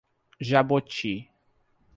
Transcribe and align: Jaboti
Jaboti 0.49 1.29